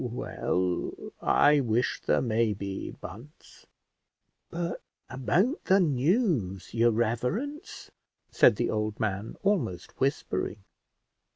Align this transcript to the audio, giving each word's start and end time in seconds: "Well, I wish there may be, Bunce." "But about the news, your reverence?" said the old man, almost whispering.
"Well, 0.03 0.95
I 1.21 1.59
wish 1.59 2.01
there 2.01 2.23
may 2.23 2.53
be, 2.55 2.89
Bunce." 2.89 3.67
"But 4.49 4.81
about 5.11 5.65
the 5.65 5.79
news, 5.79 6.73
your 6.73 6.89
reverence?" 6.89 7.91
said 8.31 8.55
the 8.55 8.71
old 8.71 8.99
man, 8.99 9.35
almost 9.43 9.99
whispering. 9.99 10.63